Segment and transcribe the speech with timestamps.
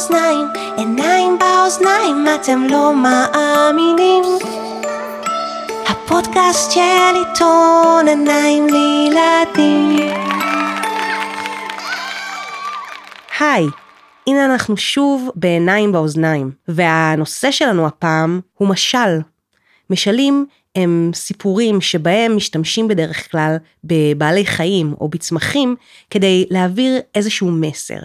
[0.00, 0.46] באוזניים,
[0.76, 4.24] עיניים באוזניים, אתם לא מאמינים.
[5.86, 6.80] הפודקאסט של
[7.14, 10.08] עיתון עיניים לילדים.
[13.40, 13.66] היי,
[14.26, 19.18] הנה אנחנו שוב בעיניים באוזניים, והנושא שלנו הפעם הוא משל.
[19.90, 25.76] משלים הם סיפורים שבהם משתמשים בדרך כלל בבעלי חיים או בצמחים
[26.10, 27.98] כדי להעביר איזשהו מסר.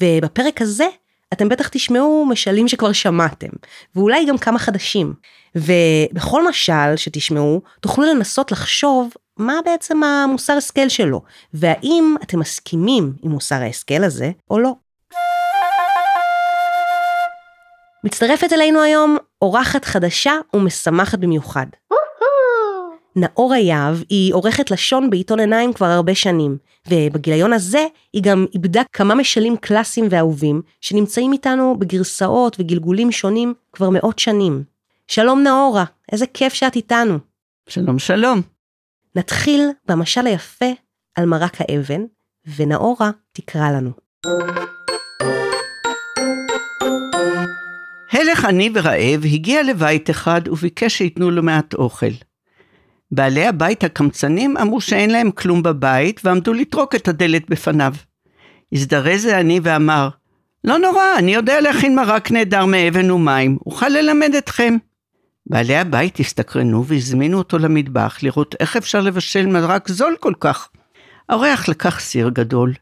[0.00, 0.86] ובפרק הזה
[1.32, 3.48] אתם בטח תשמעו משלים שכבר שמעתם,
[3.96, 5.14] ואולי גם כמה חדשים.
[5.54, 11.22] ובכל משל שתשמעו, תוכלו לנסות לחשוב מה בעצם המוסר השכל שלו,
[11.54, 14.72] והאם אתם מסכימים עם מוסר ההשכל הזה או לא.
[18.04, 21.66] מצטרפת אלינו היום אורחת חדשה ומשמחת במיוחד.
[23.16, 26.56] נאורה יהב היא עורכת לשון בעיתון עיניים כבר הרבה שנים,
[26.88, 33.90] ובגיליון הזה היא גם איבדה כמה משלים קלאסיים ואהובים, שנמצאים איתנו בגרסאות וגלגולים שונים כבר
[33.90, 34.64] מאות שנים.
[35.08, 37.18] שלום נאורה, איזה כיף שאת איתנו.
[37.68, 38.40] שלום שלום.
[39.16, 40.70] נתחיל במשל היפה
[41.14, 42.02] על מרק האבן,
[42.56, 43.90] ונאורה תקרא לנו.
[48.12, 52.29] הלך עני ורעב הגיע לבית אחד וביקש שייתנו לו מעט אוכל.
[53.12, 57.94] בעלי הבית הקמצנים אמרו שאין להם כלום בבית ועמדו לטרוק את הדלת בפניו.
[58.72, 60.08] הזדרז העני ואמר,
[60.64, 64.76] לא נורא, אני יודע להכין מרק נהדר מאבן ומים, אוכל ללמד אתכם.
[65.46, 70.68] בעלי הבית הסתקרנו והזמינו אותו למטבח לראות איך אפשר לבשל מרק זול כל כך.
[71.28, 72.72] האורח לקח סיר גדול,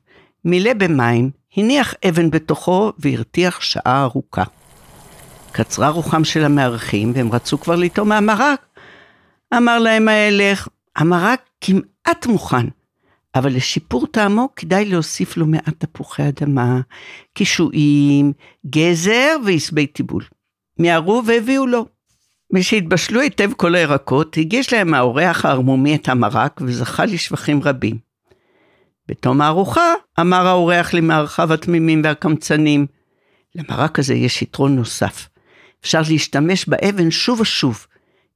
[0.44, 4.44] מילא במים, הניח אבן בתוכו והרתיח שעה ארוכה.
[5.52, 8.67] קצרה רוחם של המארחים והם רצו כבר לטעום מהמרק.
[9.56, 12.66] אמר להם ההלך, המרק כמעט מוכן,
[13.34, 16.80] אבל לשיפור טעמו כדאי להוסיף לו מעט תפוחי אדמה,
[17.34, 18.32] קישואים,
[18.66, 20.24] גזר ועשבי טיבול.
[20.78, 21.86] מיהרו והביאו לו.
[22.52, 27.98] משהתבשלו היטב כל הירקות, הגיש להם האורח הערמומי את המרק וזכה לשבחים רבים.
[29.08, 32.86] בתום הארוחה, אמר האורח למארחיו התמימים והקמצנים,
[33.54, 35.28] למרק הזה יש יתרון נוסף.
[35.80, 37.86] אפשר להשתמש באבן שוב ושוב.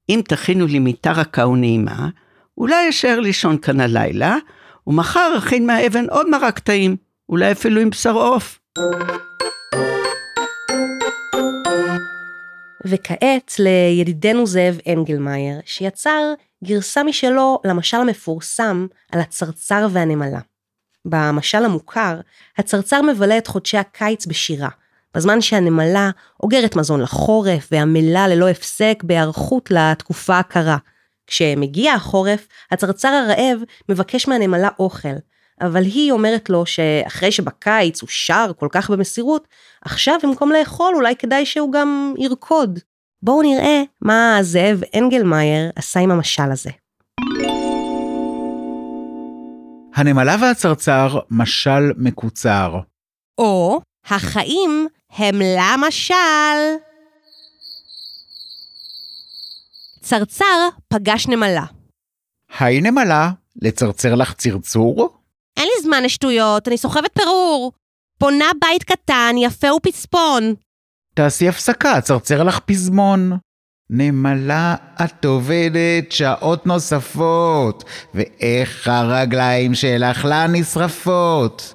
[0.09, 2.09] אם תכינו לי מיטה רכה ונעימה,
[2.57, 4.35] אולי אשאר לישון כאן הלילה,
[4.87, 6.95] ומחר אכין מהאבן עוד מרק טעים,
[7.29, 8.59] אולי אפילו עם בשר עוף.
[12.85, 16.33] וכעת לידידנו זאב אנגלמאייר, שיצר
[16.63, 20.39] גרסה משלו למשל המפורסם על הצרצר והנמלה.
[21.05, 22.19] במשל המוכר,
[22.57, 24.69] הצרצר מבלה את חודשי הקיץ בשירה,
[25.15, 26.09] בזמן שהנמלה
[26.43, 30.77] אוגרת מזון לחורף ועמלה ללא הפסק בהיערכות לתקופה הקרה.
[31.27, 33.59] כשמגיע החורף, הצרצר הרעב
[33.89, 35.15] מבקש מהנמלה אוכל,
[35.61, 39.47] אבל היא אומרת לו שאחרי שבקיץ הוא שר כל כך במסירות,
[39.81, 42.79] עכשיו במקום לאכול אולי כדאי שהוא גם ירקוד.
[43.23, 46.69] בואו נראה מה זאב אנגלמאייר עשה עם המשל הזה.
[49.95, 52.79] הנמלה והצרצר, משל מקוצר.
[53.37, 56.13] או החיים הם למשל.
[60.01, 61.65] צרצר פגש נמלה.
[62.59, 63.29] היי נמלה,
[63.61, 65.09] לצרצר לך צרצור?
[65.57, 67.71] אין לי זמן לשטויות, אני סוחבת פירור.
[68.19, 70.53] בונה בית קטן, יפה ופצפון.
[71.13, 73.31] תעשי הפסקה, צרצר לך פזמון.
[73.89, 74.75] נמלה,
[75.05, 77.83] את עובדת שעות נוספות,
[78.13, 81.73] ואיך הרגליים שלך לה נשרפות.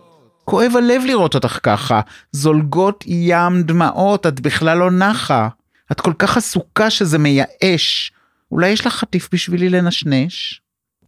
[0.50, 2.00] כואב הלב לראות אותך ככה,
[2.32, 5.48] זולגות ים דמעות, את בכלל לא נחה.
[5.92, 8.12] את כל כך עסוקה שזה מייאש.
[8.53, 10.60] אולי יש לך חטיף בשבילי לנשנש?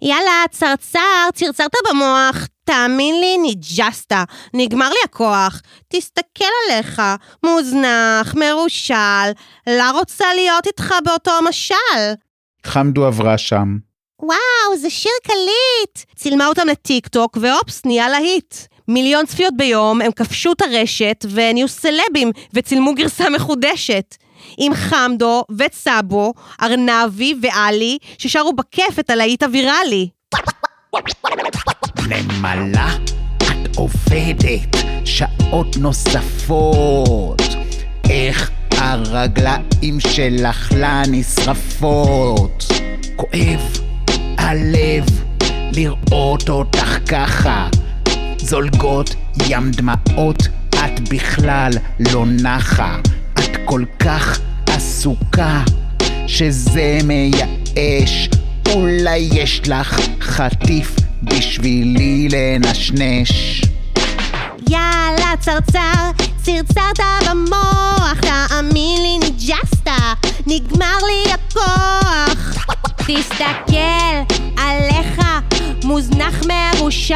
[0.03, 2.47] יאללה, צרצר, צרצרת במוח.
[2.65, 4.13] תאמין לי, ניג'סת.
[4.55, 5.61] נגמר לי הכוח.
[5.89, 7.03] תסתכל עליך,
[7.45, 9.31] מוזנח, מרושל.
[9.67, 12.15] לא רוצה להיות איתך באותו משל.
[12.67, 13.77] חמדו עברה שם.
[14.23, 16.07] וואו, זה שיר קליט.
[16.17, 18.55] צילמה אותם לטיק טוק, ואופס, נהיה להיט.
[18.89, 24.17] מיליון צפיות ביום, הם כבשו את הרשת ונהיו סלבים וצילמו גרסה מחודשת.
[24.59, 26.33] עם חמדו וצאבו,
[26.63, 30.09] ארנבי ואלי, ששרו בכיף את הלהיט הוויראלי.
[32.09, 32.89] נמלה,
[33.37, 37.43] את עובדת שעות נוספות.
[38.11, 42.65] איך הרגליים שלך לה נשרפות.
[43.17, 43.81] כואב
[44.39, 45.05] הלב
[45.73, 47.69] לראות אותך ככה.
[48.51, 49.15] זולגות
[49.49, 51.73] ים דמעות, את בכלל
[52.13, 52.97] לא נחה.
[53.39, 55.63] את כל כך עסוקה,
[56.27, 58.29] שזה מייאש.
[58.75, 63.63] אולי יש לך חטיף בשבילי לנשנש.
[64.69, 66.11] יאללה צרצר,
[66.43, 67.01] צרצרת
[67.31, 69.89] במוח, תאמין לי ניג'סת,
[70.47, 72.67] נגמר לי הכוח.
[72.97, 75.21] תסתכל עליך,
[75.91, 77.15] מוזנח מרושל,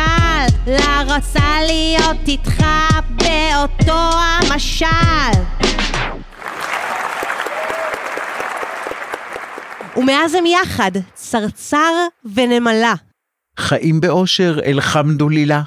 [0.67, 2.65] לה רוצה להיות איתך
[3.11, 5.41] באותו המשל.
[9.97, 11.93] ומאז הם יחד, צרצר
[12.35, 12.95] ונמלה.
[13.59, 15.63] חיים באושר, אלחמדולילה.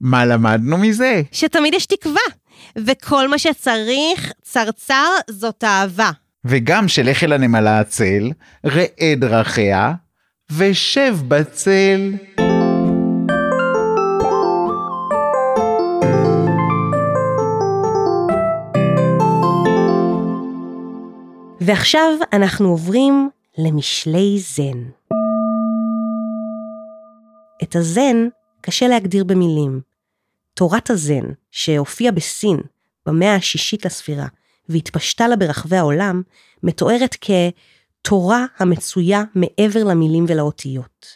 [0.00, 1.22] מה למדנו מזה?
[1.32, 2.22] שתמיד יש תקווה,
[2.76, 6.10] וכל מה שצריך, צרצר, זאת אהבה.
[6.44, 8.30] וגם שלך אל הנמלה הצל,
[8.64, 9.92] ראה דרכיה,
[10.50, 12.12] ושב בצל.
[21.68, 24.84] ועכשיו אנחנו עוברים למשלי זן.
[27.62, 28.16] את הזן
[28.60, 29.80] קשה להגדיר במילים.
[30.54, 32.56] תורת הזן, שהופיעה בסין
[33.06, 34.26] במאה השישית לספירה
[34.68, 36.22] והתפשטה לה ברחבי העולם,
[36.62, 41.06] מתוארת כתורה המצויה מעבר למילים ולאותיות.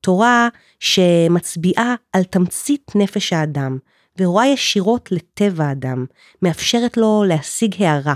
[0.00, 0.48] תורה
[0.80, 3.78] שמצביעה על תמצית נפש האדם,
[4.18, 6.06] ורואה ישירות לטבע האדם,
[6.42, 8.14] מאפשרת לו להשיג הערה.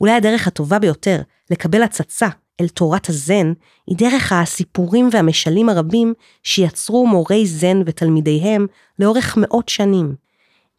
[0.00, 1.20] אולי הדרך הטובה ביותר
[1.50, 2.28] לקבל הצצה
[2.60, 3.52] אל תורת הזן,
[3.86, 8.66] היא דרך הסיפורים והמשלים הרבים שיצרו מורי זן ותלמידיהם
[8.98, 10.14] לאורך מאות שנים.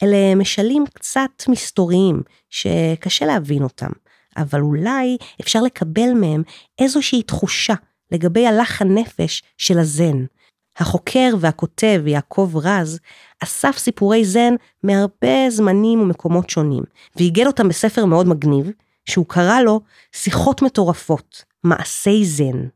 [0.04, 3.90] אלה משלים קצת מסתוריים, שקשה להבין אותם,
[4.38, 6.44] אבל אולי אפשר לקבל מהם
[6.80, 7.74] איזושהי תחושה
[8.12, 10.26] לגבי הלך הנפש של הזן.
[10.77, 13.00] החוקר והכותב יעקב רז
[13.44, 16.83] אסף סיפורי זן מהרבה זמנים ומקומות שונים,
[17.16, 18.72] ועיגל אותם בספר מאוד מגניב,
[19.10, 19.81] שהוא קרא לו
[20.12, 22.68] שיחות מטורפות, מעשי זן.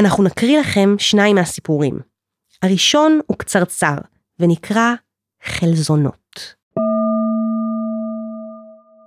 [0.00, 1.98] אנחנו נקריא לכם שניים מהסיפורים.
[2.62, 3.96] הראשון הוא קצרצר,
[4.38, 4.94] ונקרא
[5.44, 6.54] חלזונות.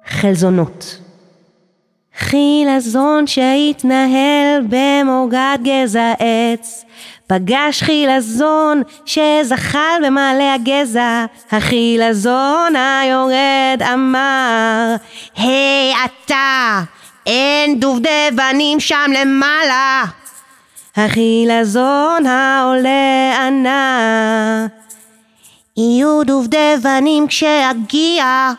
[0.06, 1.00] חלזונות
[2.18, 6.86] חילזון שהתנהל במורגת גזע עץ,
[7.28, 14.96] פגש חילזון שזחל במעלה הגזע, החילזון היורד אמר,
[15.36, 16.82] היי hey, אתה,
[17.26, 20.04] אין דובדבנים שם למעלה.
[20.96, 24.68] החילזון העולה ענה,
[25.78, 28.52] יהיו דובדבנים כשאגיע.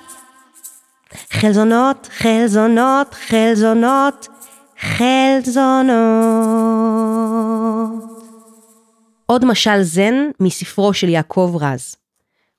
[1.30, 4.28] חלזונות, חלזונות, חלזונות,
[4.80, 5.92] חלזונות.
[9.26, 11.96] עוד משל זן מספרו של יעקב רז.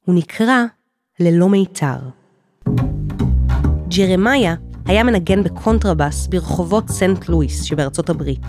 [0.05, 0.63] הוא נקרא
[1.19, 1.97] ללא מיתר.
[3.87, 4.55] ג'רמיה
[4.85, 8.45] היה מנגן בקונטרבס ברחובות סנט לואיס שבארצות הברית.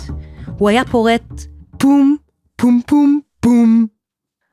[0.59, 1.43] הוא היה פורט
[1.79, 2.17] פום,
[2.57, 3.87] פום פום פום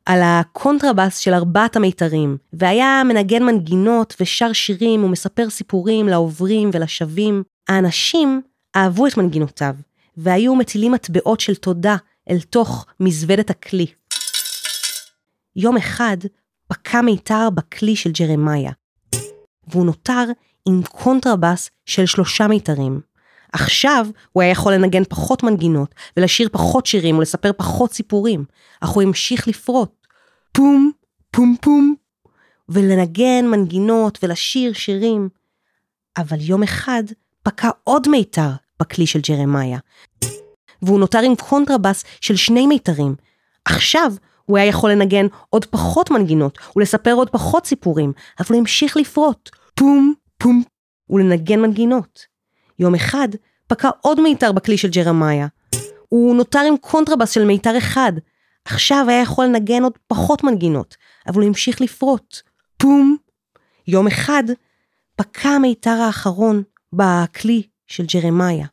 [0.05, 7.43] על הקונטרבס של ארבעת המיתרים, והיה מנגן מנגינות ושר שירים ומספר סיפורים לעוברים ולשבים.
[7.69, 8.41] האנשים
[8.75, 9.75] אהבו את מנגינותיו,
[10.17, 11.95] והיו מטילים מטבעות של תודה
[12.29, 13.85] אל תוך מזוודת הכלי.
[15.55, 16.17] יום אחד
[16.67, 18.71] פקע מיתר בכלי של ג'רמיה,
[19.67, 20.23] והוא נותר
[20.67, 23.01] עם קונטרבס של שלושה מיתרים.
[23.51, 28.45] עכשיו הוא היה יכול לנגן פחות מנגינות, ולשיר פחות שירים ולספר פחות סיפורים,
[28.81, 29.89] אך הוא המשיך לפרוט.
[30.51, 30.91] פום,
[31.31, 31.95] פום פום,
[32.69, 35.29] ולנגן מנגינות ולשיר שירים.
[36.17, 37.03] אבל יום אחד
[37.43, 39.79] פקע עוד מיתר בכלי של ג'רמיה,
[40.81, 43.15] והוא נותר עם קונטרבס של שני מיתרים.
[43.65, 44.13] עכשיו
[44.45, 49.49] הוא היה יכול לנגן עוד פחות מנגינות ולספר עוד פחות סיפורים, אבל הוא המשיך לפרוט.
[49.75, 50.63] פום, פום,
[51.09, 52.30] ולנגן מנגינות.
[52.81, 53.27] יום אחד
[53.67, 55.47] פקע עוד מיתר בכלי של ג'רמיה.
[56.09, 58.11] הוא נותר עם קונטרבס של מיתר אחד.
[58.65, 60.97] עכשיו היה יכול לנגן עוד פחות מנגינות,
[61.27, 62.37] אבל הוא המשיך לפרוט.
[62.77, 63.17] פום.
[63.87, 64.43] יום אחד
[65.15, 68.67] פקע המיתר האחרון בכלי של ג'רמיה.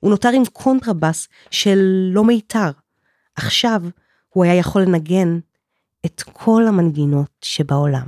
[0.00, 1.78] הוא נותר עם קונטרבס של
[2.12, 2.70] לא מיתר.
[3.36, 3.82] עכשיו
[4.28, 5.38] הוא היה יכול לנגן
[6.06, 8.06] את כל המנגינות שבעולם.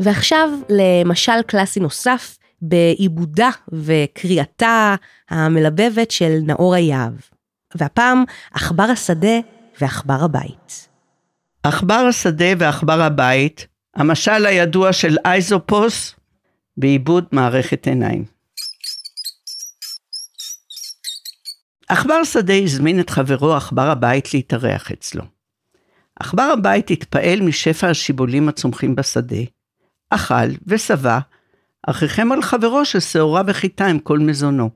[0.00, 4.94] ועכשיו למשל קלאסי נוסף בעיבודה וקריאתה
[5.30, 7.12] המלבבת של נאור היהב.
[7.74, 9.38] והפעם עכבר השדה
[9.80, 10.88] ועכבר הבית.
[11.62, 13.66] עכבר השדה ועכבר הבית,
[13.96, 16.14] המשל הידוע של אייזופוס
[16.76, 18.24] בעיבוד מערכת עיניים.
[21.88, 25.22] עכבר שדה הזמין את חברו עכבר הבית להתארח אצלו.
[26.20, 29.42] עכבר הבית התפעל משפע השיבולים הצומחים בשדה,
[30.10, 31.18] אכל ושבע,
[31.86, 34.70] אך ריחם על חברו ששעורה וחיטה עם כל מזונו.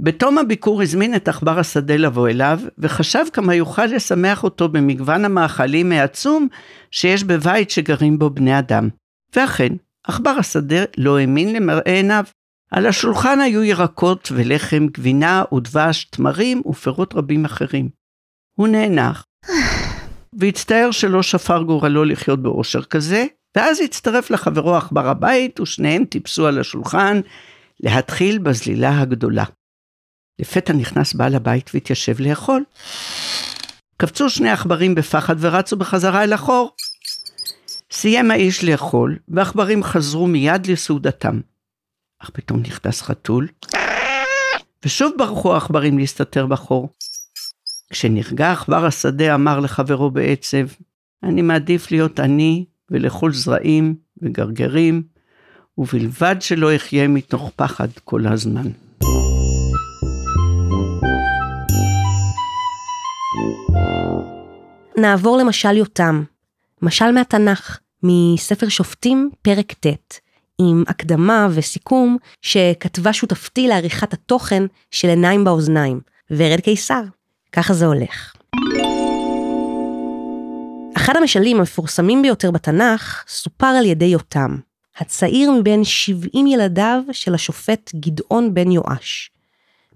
[0.00, 5.92] בתום הביקור הזמין את עכבר השדה לבוא אליו, וחשב כמה יוכל לשמח אותו במגוון המאכלים
[5.92, 6.48] העצום
[6.90, 8.88] שיש בבית שגרים בו בני אדם.
[9.36, 9.72] ואכן,
[10.04, 12.24] עכבר השדה לא האמין למראה עיניו.
[12.70, 17.88] על השולחן היו ירקות ולחם, גבינה ודבש, תמרים ופירות רבים אחרים.
[18.54, 19.24] הוא נאנח,
[20.38, 26.60] והצטער שלא שפר גורלו לחיות באושר כזה, ואז הצטרף לחברו עכבר הבית, ושניהם טיפסו על
[26.60, 27.20] השולחן
[27.80, 29.44] להתחיל בזלילה הגדולה.
[30.38, 32.64] לפתע נכנס בעל הבית והתיישב לאכול.
[33.96, 36.74] קפצו שני עכברים בפחד ורצו בחזרה אל החור.
[37.92, 41.40] סיים האיש לאכול, ועכברים חזרו מיד לסעודתם.
[42.22, 43.48] אך פתאום נכנס חתול,
[44.84, 46.88] ושוב ברחו העכברים להסתתר בחור.
[47.90, 50.66] כשנרגע עכבר השדה אמר לחברו בעצב,
[51.22, 55.02] אני מעדיף להיות עני ולאכול זרעים וגרגרים,
[55.78, 58.66] ובלבד שלא אחיה מתוך פחד כל הזמן.
[64.96, 66.22] נעבור למשל יותם,
[66.82, 70.20] משל מהתנ"ך, מספר שופטים, פרק ט',
[70.60, 77.02] עם הקדמה וסיכום שכתבה שותפתי לעריכת התוכן של עיניים באוזניים, ורד קיסר.
[77.52, 78.34] ככה זה הולך.
[81.04, 84.56] אחד המשלים המפורסמים ביותר בתנ"ך סופר על ידי יותם,
[84.96, 89.30] הצעיר מבין 70 ילדיו של השופט גדעון בן יואש.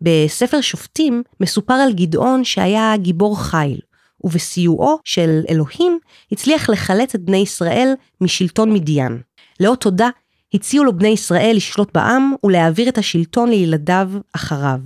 [0.02, 3.78] בספר שופטים מסופר על גדעון שהיה גיבור חיל,
[4.24, 5.98] ובסיועו של אלוהים
[6.32, 9.20] הצליח לחלץ את בני ישראל משלטון מדיין.
[9.60, 10.08] לאות תודה
[10.54, 14.80] הציעו לו בני ישראל לשלוט בעם ולהעביר את השלטון לילדיו אחריו.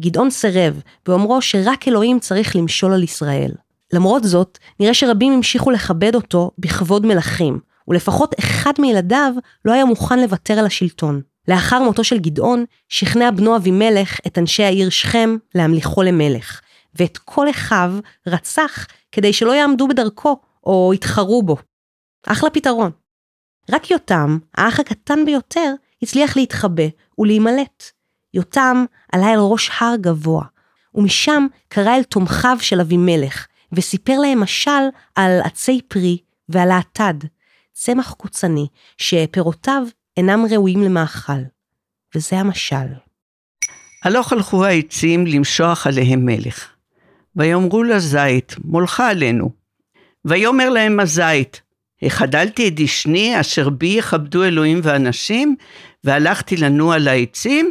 [0.00, 3.52] גדעון סירב, באומרו שרק אלוהים צריך למשול על ישראל.
[3.92, 9.32] למרות זאת, נראה שרבים המשיכו לכבד אותו בכבוד מלכים, ולפחות אחד מילדיו
[9.64, 11.20] לא היה מוכן לוותר על השלטון.
[11.48, 16.60] לאחר מותו של גדעון, שכנע בנו אבימלך את אנשי העיר שכם להמליכו למלך,
[16.94, 17.92] ואת כל אחיו
[18.26, 21.56] רצח כדי שלא יעמדו בדרכו או יתחרו בו.
[22.26, 22.90] אחלה פתרון.
[23.70, 26.82] רק יותם, האח הקטן ביותר, הצליח להתחבא
[27.18, 27.84] ולהימלט.
[28.34, 30.44] יותם עלה אל ראש הר גבוה,
[30.94, 34.70] ומשם קרא אל תומכיו של אבימלך, וסיפר להם משל
[35.14, 37.14] על עצי פרי ועל האטד,
[37.72, 39.82] צמח קוצני, שפירותיו
[40.16, 41.42] אינם ראויים למאכל.
[42.14, 42.86] וזה המשל.
[44.04, 46.68] הלוך הלכו העצים למשוח עליהם מלך.
[47.36, 49.50] ויאמרו לזית, מולך עלינו.
[50.24, 51.62] ויאמר להם הזית,
[52.02, 55.56] החדלתי את דשני אשר בי יכבדו אלוהים ואנשים,
[56.04, 57.70] והלכתי לנוע על העצים?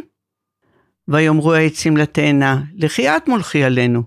[1.08, 4.02] ויאמרו העצים לתאנה, לכי את מולכי עלינו.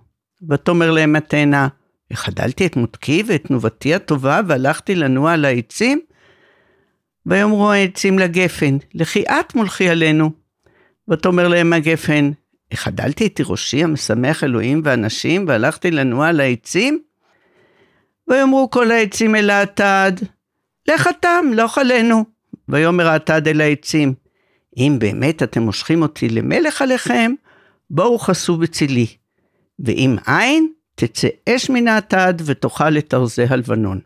[0.49, 1.67] ותאמר להם התאנה,
[2.13, 6.01] החדלתי את מותקי ואת תנובתי הטובה והלכתי לנוע על העצים?
[7.25, 10.31] ויאמרו העצים לגפן, לכי את מולכי עלינו.
[11.09, 12.31] ותאמר להם הגפן,
[12.71, 17.01] החדלתי את תירושי המשמח אלוהים ואנשים והלכתי לנוע על העצים?
[18.27, 20.11] ויאמרו כל העצים אל האטד,
[20.87, 22.25] לך אתה, מלוך עלינו.
[22.69, 24.13] ויאמר האטד אל העצים,
[24.77, 27.31] אם באמת אתם מושכים אותי למלך עליכם,
[27.89, 29.07] בואו חסו בצילי.
[29.79, 33.99] ואם אין, תצא אש מן האטד ותאכל את ארזי הלבנון.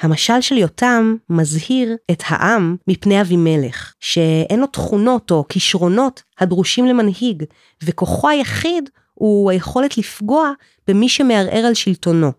[0.00, 7.44] המשל של יותם מזהיר את העם מפני אבימלך, שאין לו תכונות או כישרונות הדרושים למנהיג,
[7.84, 10.50] וכוחו היחיד הוא היכולת לפגוע
[10.88, 12.32] במי שמערער על שלטונו.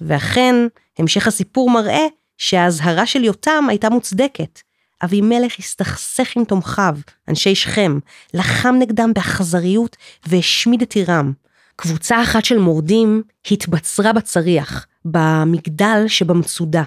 [0.00, 0.54] ואכן,
[0.98, 2.06] המשך הסיפור מראה
[2.38, 4.60] שהאזהרה של יותם הייתה מוצדקת.
[5.04, 6.96] אבימלך הסתכסך עם תומכיו,
[7.28, 7.98] אנשי שכם,
[8.34, 9.96] לחם נגדם באכזריות
[10.26, 11.32] והשמיד את עירם.
[11.76, 16.82] קבוצה אחת של מורדים התבצרה בצריח, במגדל שבמצודה,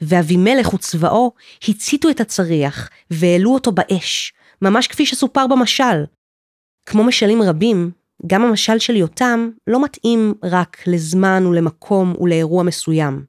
[0.00, 1.32] ואבימלך וצבאו
[1.68, 4.32] הציתו את הצריח והעלו אותו באש,
[4.62, 6.04] ממש כפי שסופר במשל.
[6.86, 7.90] כמו משלים רבים,
[8.26, 13.24] גם המשל של יותם לא מתאים רק לזמן ולמקום ולאירוע מסוים.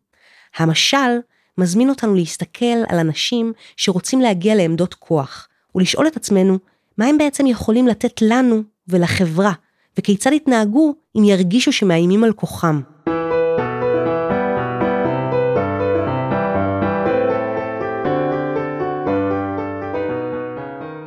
[0.57, 1.19] המשל
[1.57, 6.57] מזמין אותנו להסתכל על אנשים שרוצים להגיע לעמדות כוח, ולשאול את עצמנו,
[6.97, 9.51] מה הם בעצם יכולים לתת לנו ולחברה,
[9.97, 12.81] וכיצד יתנהגו אם ירגישו שמאיימים על כוחם.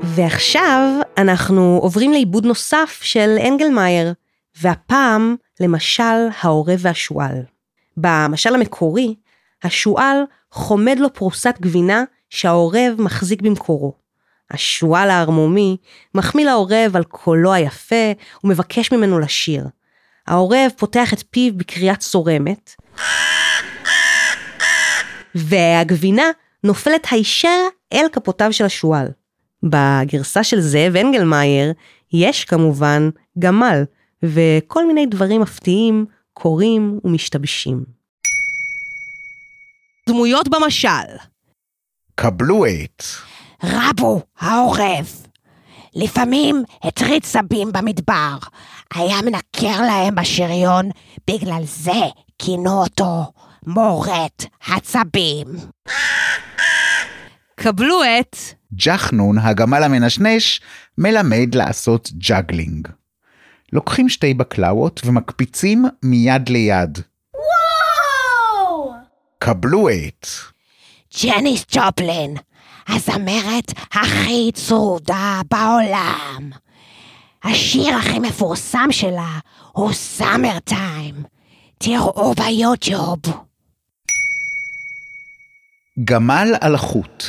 [0.03, 4.13] ועכשיו אנחנו עוברים לעיבוד נוסף של אנגלמאייר,
[4.61, 7.43] והפעם למשל העורב והשועל.
[7.97, 9.15] במשל המקורי,
[9.63, 10.17] השועל
[10.51, 13.95] חומד לו פרוסת גבינה שהעורב מחזיק במקורו.
[14.51, 15.77] השועל הערמומי
[16.15, 18.13] מחמיא לעורב על קולו היפה
[18.45, 19.67] ומבקש ממנו לשיר.
[20.27, 22.75] העורב פותח את פיו בקריאה צורמת,
[25.35, 26.31] והגבינה
[26.65, 27.59] נופלת הישר
[27.93, 29.09] אל כפותיו של השועל.
[29.63, 31.73] בגרסה של זאב אנגלמאייר
[32.13, 33.85] יש כמובן גמל,
[34.23, 38.00] וכל מיני דברים מפתיעים קורים ומשתבשים.
[40.11, 41.17] דמויות במשל
[42.15, 43.03] קבלו את.
[43.65, 45.27] רבו העורב.
[45.95, 48.37] לפעמים הטריד סבים במדבר,
[48.95, 50.91] היה מנקר להם בשריון,
[51.31, 52.01] בגלל זה
[52.39, 53.33] כינו אותו
[53.67, 54.31] מורד
[54.67, 55.47] הצבים.
[57.55, 58.37] קבלו את
[58.75, 60.61] ג'חנון, הגמל המנשנש,
[60.99, 62.89] מלמד לעשות juggling.
[63.73, 66.99] לוקחים שתי בקלאוות ומקפיצים מיד ליד.
[69.43, 70.27] קבלו את.
[71.23, 72.37] ג'ניס ג'ופלין,
[72.89, 76.51] הזמרת הכי צרודה בעולם.
[77.45, 79.39] השיר הכי מפורסם שלה
[79.73, 81.15] הוא סאמר טיים.
[81.79, 83.19] תראו ביוטיוב.
[86.05, 87.25] גמל על חוט.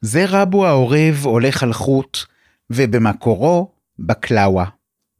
[0.00, 2.18] זה רבו העורב הולך על חוט,
[2.70, 4.64] ובמקורו בקלאווה.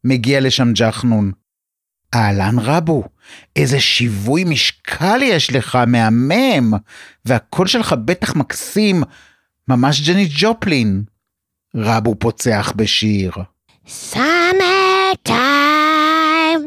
[0.04, 1.32] מגיע לשם ג'חנון.
[2.16, 3.04] אהלן רבו,
[3.56, 6.72] איזה שיווי משקל יש לך, מהמם,
[7.24, 9.02] והקול שלך בטח מקסים,
[9.68, 11.04] ממש ג'ני ג'ופלין.
[11.76, 13.32] רבו פוצח בשיר.
[13.86, 16.62] Summer time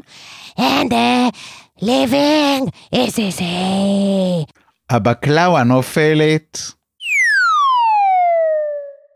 [0.57, 1.31] and the
[1.81, 4.45] living is easy.
[4.89, 6.71] הבקלאווה נופלת.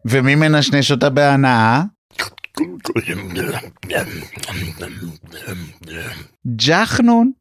[0.06, 1.82] ומי מנשנש אותה בהנאה?
[6.48, 7.31] ג'חנון.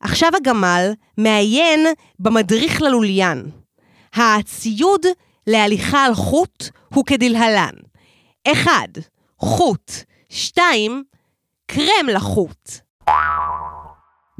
[0.00, 1.80] עכשיו הגמל מעיין
[2.18, 3.50] במדריך ללוליין.
[4.14, 5.06] הציוד
[5.46, 7.74] להליכה על חוט הוא כדלהלן
[8.52, 8.70] 1.
[9.38, 9.92] חוט
[10.28, 11.04] 2.
[11.66, 12.70] קרם לחוט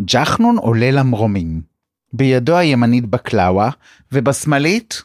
[0.00, 1.62] ג'חנון עולה למרומים.
[2.12, 3.70] בידו הימנית בקלאווה,
[4.12, 5.02] ובשמאלית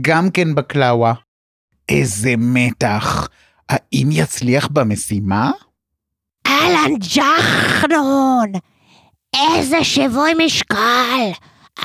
[0.00, 1.14] גם כן בקלאווה.
[1.88, 3.28] איזה מתח.
[3.68, 5.50] האם יצליח במשימה?
[6.46, 8.52] אהלן ג'חנון,
[9.36, 11.30] איזה שיווי משקל,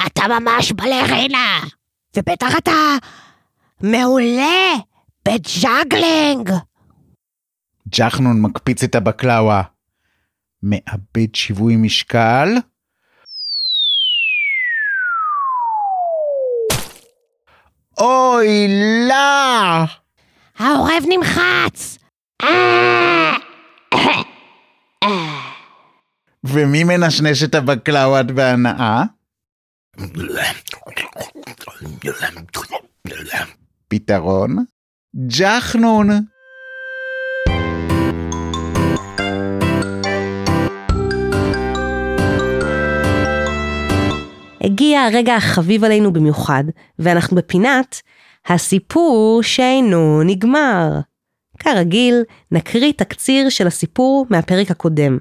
[0.07, 1.59] אתה ממש בלרינה,
[2.17, 2.95] ובטח אתה
[3.81, 4.73] מעולה
[5.27, 6.51] ב juggling.
[7.87, 9.61] ג'חנון מקפיץ את הבקלאווה.
[10.63, 12.49] מאבד שיווי משקל.
[17.97, 18.67] אוי,
[19.09, 19.98] לא!
[20.59, 21.97] העורב נמחץ!
[26.43, 29.03] ומי מנשנש את הבקלאוות בהנאה?
[33.87, 34.57] פתרון?
[35.27, 36.09] ג'חנון.
[44.61, 46.63] הגיע הרגע החביב עלינו במיוחד,
[46.99, 48.01] ואנחנו בפינת
[48.47, 50.89] הסיפור שאינו נגמר.
[51.59, 55.17] כרגיל, נקריא תקציר של הסיפור מהפרק הקודם,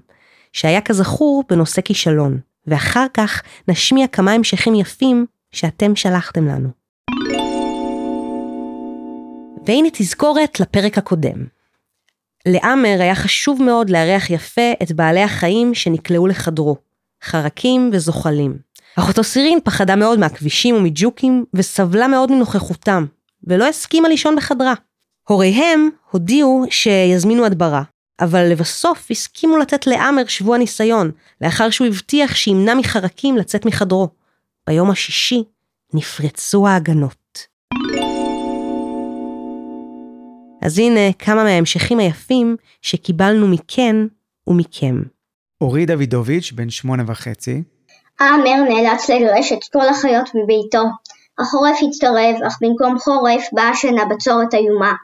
[0.53, 6.69] שהיה כזכור בנושא כישלון, ואחר כך נשמיע כמה המשכים יפים שאתם שלחתם לנו.
[9.67, 11.47] והנה תזכורת לפרק הקודם.
[12.47, 16.77] לעמר היה חשוב מאוד לארח יפה את בעלי החיים שנקלעו לחדרו,
[17.25, 18.68] חרקים וזוחלים.
[18.99, 23.07] אחותו סירין פחדה מאוד מהכבישים ומג'וקים, וסבלה מאוד מנוכחותם,
[23.45, 24.75] ולא הסכימה לישון בחדרה.
[25.29, 27.83] הוריהם הודיעו שיזמינו הדברה,
[28.21, 34.09] אבל לבסוף הסכימו לתת לעמר שבוע ניסיון, לאחר שהוא הבטיח שימנע מחרקים לצאת מחדרו.
[34.69, 35.45] ביום השישי
[35.95, 37.47] נפרצו ההגנות.
[40.63, 43.97] אז הנה כמה מההמשכים היפים שקיבלנו מכן
[44.47, 45.03] ומכם.
[45.61, 47.63] אורי דוידוביץ', בן שמונה וחצי,
[48.21, 50.85] עאמר נאלץ לגרש את כל החיות מביתו.
[51.39, 54.95] החורף הצטרב, אך במקום חורף באה שנה בצורת איומה.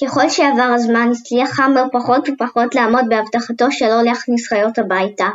[0.00, 5.28] ככל שעבר הזמן הצליח עאמר פחות ופחות לעמוד בהבטחתו שלא להכניס חיות הביתה.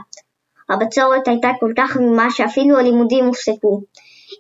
[0.70, 3.74] הבצורת הייתה כל כך איומה שאפילו הלימודים הופסקו.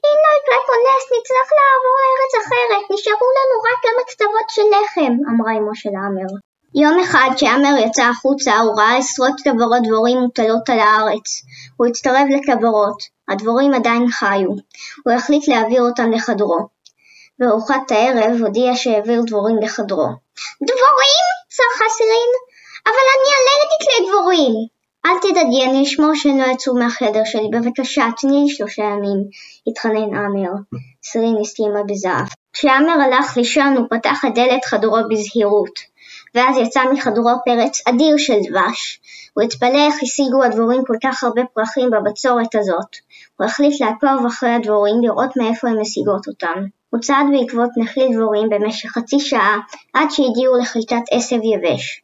[0.05, 4.67] אם לא יקרה פה נס נצטרך לעבור לארץ אחרת, נשארו לנו רק כמה קצוות של
[4.73, 6.53] לחם, אמרה אמו של עאמר.
[6.75, 11.41] יום אחד כשעמר יצא החוצה הוא ראה עשרות כוורות דבורים מוטלות על הארץ.
[11.77, 12.97] הוא הצטרף לכוורות,
[13.29, 14.49] הדבורים עדיין חיו.
[15.05, 16.67] הוא החליט להעביר אותם לחדרו.
[17.39, 20.07] בארוחת הערב הודיע שהעביר דבורים לחדרו.
[20.63, 21.25] דבורים?
[21.49, 22.31] צרחה סירין.
[22.86, 24.53] אבל אני אלרגית לדבורים.
[25.05, 29.17] אל תדאגי, אני אשמור שהן לא יצאו מהחדר שלי, בבקשה, תני לי שלושה ימים,
[29.67, 30.51] התחנן עמר.
[31.03, 32.27] סירין הסכימה בזהב.
[32.53, 35.92] כשעמר הלך לישון הוא פתח את דלת חדרו בזהירות.
[36.36, 39.00] ואז יצא מחדרו פרץ אדיר של דבש.
[39.34, 42.96] הוא התפלא איך השיגו הדבורים כל כך הרבה פרחים בבצורת הזאת.
[43.38, 46.65] הוא החליט לעקוב אחרי הדבורים לראות מאיפה הן משיגות אותם.
[46.89, 49.60] הוא צעד בעקבות נחלי דבורים במשך חצי שעה
[49.93, 52.04] עד שהגיעו לחלקת עשב יבש.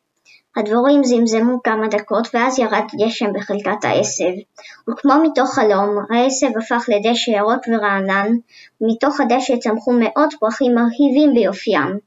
[0.58, 4.34] הדבורים זמזמו כמה דקות ואז ירד גשם בחלקת העשב,
[4.90, 8.32] וכמו מתוך חלום, העשב הפך לדשא ירוק ורענן,
[8.82, 11.98] ומתוך הדשא צמחו מאות פרחים מרהיבים ביופיים.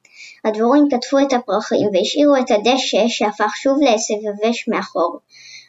[0.44, 5.18] הדבורים קטפו את הפרחים והשאירו את הדשא שהפך שוב לעשב יבש מאחור.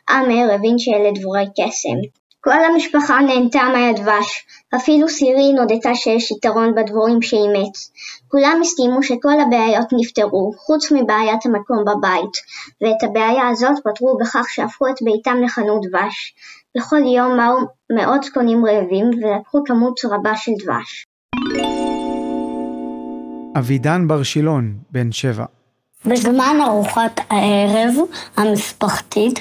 [0.09, 2.23] עמר הבין שאלה דבורי קסם.
[2.41, 7.91] כל המשפחה נהנתה מהדבש, אפילו סירין הודתה שיש יתרון בדבורים שאימץ.
[8.27, 12.33] כולם הסכימו שכל הבעיות נפתרו, חוץ מבעיית המקום בבית,
[12.81, 16.35] ואת הבעיה הזאת פתרו בכך שהפכו את ביתם לחנות דבש.
[16.77, 17.57] בכל יום באו
[17.95, 21.05] מאות קונים רעבים ולקחו כמות רבה של דבש.
[23.55, 25.45] אבידן בר שילון, בן שבע.
[26.05, 27.93] בזמן ארוחת הערב
[28.37, 29.39] המשפחתית,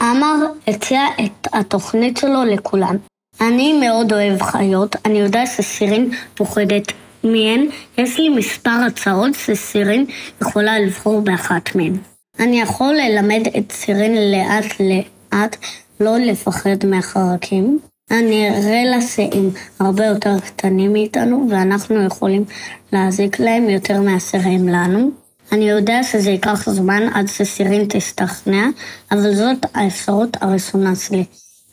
[0.00, 0.36] עמר
[0.68, 2.96] הציע את התוכנית שלו לכולם.
[3.40, 6.92] אני מאוד אוהב חיות, אני יודע שסירין פוחדת
[7.24, 7.66] מהן,
[7.98, 10.06] יש לי מספר הצעות שסירין
[10.42, 11.92] יכולה לבחור באחת מהן.
[12.40, 15.56] אני יכול ללמד את סירין לאט לאט
[16.00, 17.78] לא לפחד מהחרקים.
[18.10, 22.44] אני אראה שהם הרבה יותר קטנים מאיתנו, ואנחנו יכולים
[22.92, 24.00] להזיק להם יותר
[24.46, 25.10] הם לנו.
[25.52, 28.66] אני יודע שזה ייקח זמן עד שסירין תשתכנע,
[29.12, 31.24] אבל זאת האפשרות הראשונה שלי.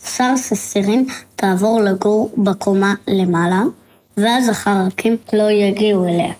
[0.03, 3.63] אפשר שסירין תעבור לגור בקומה למעלה,
[4.17, 6.33] ואז החרקים לא יגיעו אליה.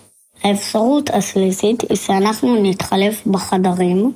[0.44, 4.12] האפשרות השלישית היא שאנחנו נתחלף בחדרים,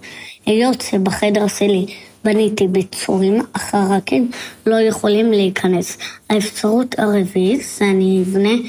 [0.46, 1.86] היות שבחדר שלי
[2.24, 4.30] בניתי ביצורים, החרקים
[4.66, 5.98] לא יכולים להיכנס.
[6.30, 8.68] האפשרות הרביעית זה אני אבנה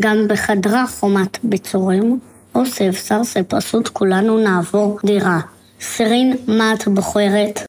[0.00, 2.18] גם בחדרה חומת ביצורים,
[2.54, 5.40] או שאפשר שפשוט כולנו נעבור דירה.
[5.80, 7.60] סירין, מה את בוחרת?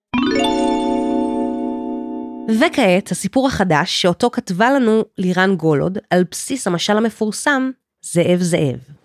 [2.60, 8.99] וכעת הסיפור החדש שאותו כתבה לנו לירן גולוד על בסיס המשל המפורסם זאב זאב.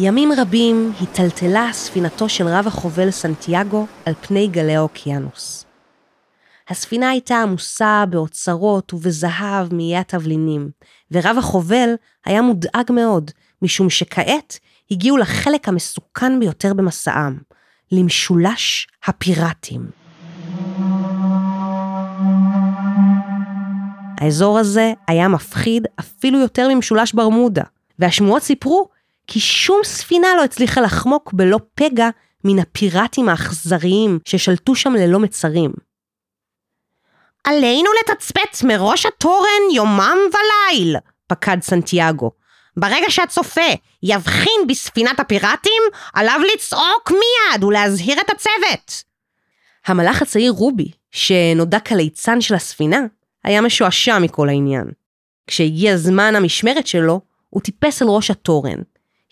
[0.00, 5.64] ימים רבים היטלטלה ספינתו של רב החובל סנטיאגו על פני גלי האוקיינוס.
[6.68, 10.70] הספינה הייתה עמוסה באוצרות ובזהב מאיי התבלינים,
[11.10, 11.94] ורב החובל
[12.26, 13.30] היה מודאג מאוד,
[13.62, 14.58] משום שכעת
[14.90, 17.38] הגיעו לחלק המסוכן ביותר במסעם,
[17.92, 19.90] למשולש הפיראטים.
[24.20, 27.64] האזור הזה היה מפחיד אפילו יותר ממשולש ברמודה,
[27.98, 28.88] והשמועות סיפרו
[29.28, 32.08] כי שום ספינה לא הצליחה לחמוק בלא פגע
[32.44, 35.72] מן הפיראטים האכזריים ששלטו שם ללא מצרים.
[37.44, 42.30] עלינו לתצפת מראש התורן יומם וליל, פקד סנטיאגו.
[42.76, 43.70] ברגע שהצופה
[44.02, 49.04] יבחין בספינת הפיראטים, עליו לצעוק מיד ולהזהיר את הצוות.
[49.86, 53.00] המלאך הצעיר רובי, שנודע כליצן של הספינה,
[53.44, 54.84] היה משועשע מכל העניין.
[55.46, 58.78] כשהגיע זמן המשמרת שלו, הוא טיפס אל ראש התורן,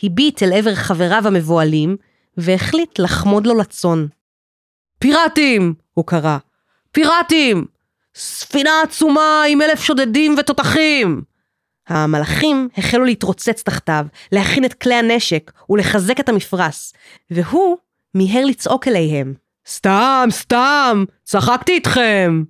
[0.03, 1.97] הביט אל עבר חבריו המבוהלים,
[2.37, 4.07] והחליט לחמוד לו לצאן.
[4.99, 5.75] פיראטים!
[5.95, 6.39] הוא קרא.
[6.93, 7.67] פיראטים!
[8.15, 11.23] ספינה עצומה עם אלף שודדים ותותחים!
[11.89, 16.93] המלאכים החלו להתרוצץ תחתיו, להכין את כלי הנשק ולחזק את המפרש,
[17.31, 17.77] והוא
[18.15, 19.35] מיהר לצעוק אליהם.
[19.69, 22.45] סתם, סתם, צחקתי איתכם!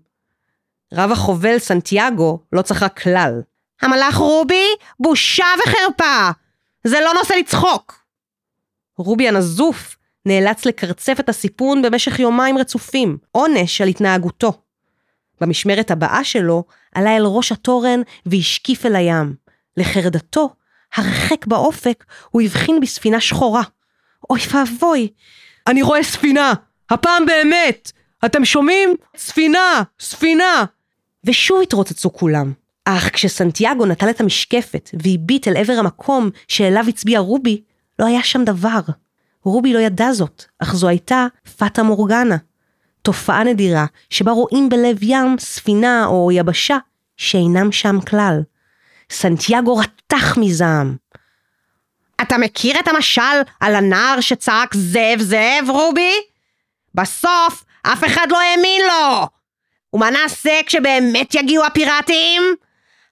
[0.94, 3.40] רב החובל סנטיאגו לא צחק כלל.
[3.82, 4.66] המלאך רובי,
[5.00, 6.30] בושה וחרפה!
[6.87, 8.05] זה לא נושא לצחוק!
[8.99, 9.96] רובי הנזוף
[10.27, 14.53] נאלץ לקרצף את הסיפון במשך יומיים רצופים, עונש על התנהגותו.
[15.40, 19.35] במשמרת הבאה שלו עלה אל ראש התורן והשקיף אל הים.
[19.77, 20.55] לחרדתו,
[20.94, 23.62] הרחק באופק, הוא הבחין בספינה שחורה.
[24.31, 25.09] אוי ואבוי,
[25.66, 26.53] אני רואה ספינה!
[26.90, 27.92] הפעם באמת!
[28.25, 28.96] אתם שומעים?
[29.16, 29.83] ספינה!
[30.01, 30.64] ספינה!
[31.25, 32.53] ושוב התרוצצו כולם.
[32.88, 37.62] אך כשסנטיאגו נטל את המשקפת והביט אל עבר המקום שאליו הצביע רובי,
[37.99, 38.81] לא היה שם דבר.
[39.44, 42.37] רובי לא ידע זאת, אך זו הייתה פטה מורגנה.
[43.03, 46.77] תופעה נדירה שבה רואים בלב ים ספינה או יבשה
[47.16, 48.42] שאינם שם כלל.
[49.11, 50.96] סנטיאגו רתח מזעם.
[52.22, 53.22] אתה מכיר את המשל
[53.61, 56.12] על הנער שצעק זאב זאב, רובי?
[56.94, 59.27] בסוף אף אחד לא האמין לו!
[59.92, 62.42] ומה נעשה כשבאמת יגיעו הפיראטים?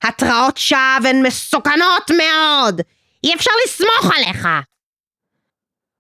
[0.09, 2.81] התרעות שווא הן מסוכנות מאוד!
[3.25, 4.49] אי אפשר לסמוך עליך!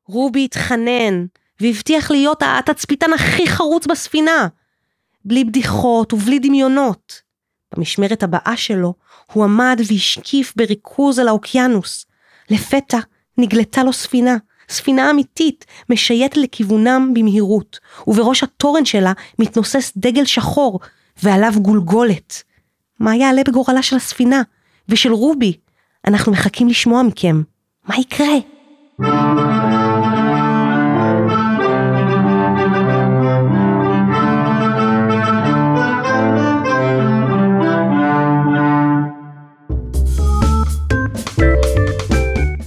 [0.07, 1.27] רובי התחנן,
[1.61, 4.49] והבטיח להיות התצפיתן הכי חרוץ בספינה.
[5.25, 7.21] בלי בדיחות ובלי דמיונות.
[7.75, 8.95] במשמרת הבאה שלו,
[9.33, 12.07] הוא עמד והשקיף בריכוז על האוקיינוס.
[12.51, 12.99] לפתע
[13.38, 14.37] נגלתה לו ספינה,
[14.69, 20.81] ספינה אמיתית, משייטת לכיוונם במהירות, ובראש התורן שלה מתנוסס דגל שחור,
[21.23, 22.43] ועליו גולגולת.
[23.05, 24.43] מה יעלה בגורלה של הספינה?
[24.88, 25.53] ושל רובי?
[26.07, 27.43] אנחנו מחכים לשמוע מכם.
[27.88, 28.35] מה יקרה?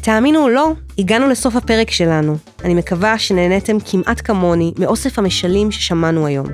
[0.01, 2.37] תאמינו או לא, הגענו לסוף הפרק שלנו.
[2.63, 6.47] אני מקווה שנהניתם כמעט כמוני מאוסף המשלים ששמענו היום.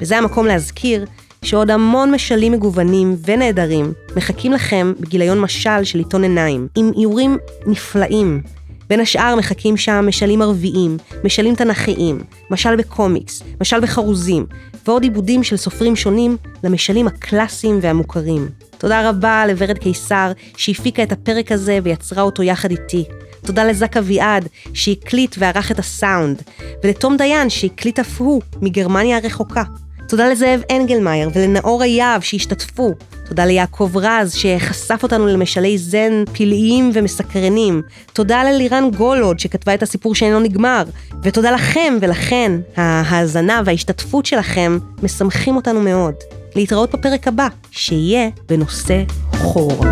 [0.00, 1.04] וזה המקום להזכיר
[1.44, 8.42] שעוד המון משלים מגוונים ונהדרים מחכים לכם בגיליון משל של עיתון עיניים, עם איורים נפלאים.
[8.88, 14.46] בין השאר מחכים שם משלים ערביים, משלים תנכיים, משל בקומיקס, משל בחרוזים,
[14.86, 18.48] ועוד עיבודים של סופרים שונים למשלים הקלאסיים והמוכרים.
[18.78, 23.04] תודה רבה לוורד קיסר שהפיקה את הפרק הזה ויצרה אותו יחד איתי.
[23.46, 26.42] תודה לזק אביעד שהקליט וערך את הסאונד,
[26.84, 29.62] ולתום דיין שהקליט אף הוא מגרמניה הרחוקה.
[30.10, 32.94] תודה לזאב אנגלמאייר ולנאור אייב שהשתתפו.
[33.28, 37.82] תודה ליעקב רז שחשף אותנו למשלי זן פלאיים ומסקרנים.
[38.12, 40.82] תודה ללירן גולוד שכתבה את הסיפור שאינו נגמר.
[41.22, 46.14] ותודה לכם ולכן, ההאזנה וההשתתפות שלכם משמחים אותנו מאוד.
[46.56, 49.84] להתראות בפרק הבא, שיהיה בנושא חור.